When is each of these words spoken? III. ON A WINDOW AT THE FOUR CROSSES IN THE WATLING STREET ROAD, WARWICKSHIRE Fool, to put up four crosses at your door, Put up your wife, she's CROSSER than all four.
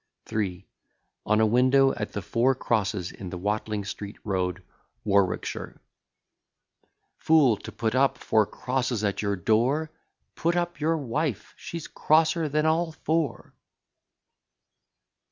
III. 0.33 0.67
ON 1.27 1.39
A 1.39 1.45
WINDOW 1.45 1.93
AT 1.93 2.13
THE 2.13 2.23
FOUR 2.23 2.55
CROSSES 2.55 3.11
IN 3.11 3.29
THE 3.29 3.37
WATLING 3.37 3.85
STREET 3.85 4.17
ROAD, 4.23 4.63
WARWICKSHIRE 5.05 5.79
Fool, 7.19 7.55
to 7.57 7.71
put 7.71 7.93
up 7.93 8.17
four 8.17 8.47
crosses 8.47 9.03
at 9.03 9.21
your 9.21 9.35
door, 9.35 9.91
Put 10.33 10.55
up 10.55 10.79
your 10.79 10.97
wife, 10.97 11.53
she's 11.55 11.85
CROSSER 11.87 12.49
than 12.49 12.65
all 12.65 12.93
four. 12.93 13.53